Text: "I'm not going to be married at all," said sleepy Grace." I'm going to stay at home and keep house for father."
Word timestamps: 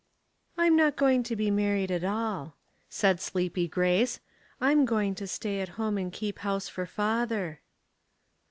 "I'm 0.57 0.75
not 0.75 0.95
going 0.95 1.21
to 1.21 1.35
be 1.35 1.51
married 1.51 1.91
at 1.91 2.03
all," 2.03 2.55
said 2.89 3.21
sleepy 3.21 3.67
Grace." 3.67 4.19
I'm 4.59 4.83
going 4.83 5.13
to 5.13 5.27
stay 5.27 5.59
at 5.61 5.69
home 5.77 5.95
and 5.99 6.11
keep 6.11 6.39
house 6.39 6.67
for 6.67 6.87
father." 6.87 7.61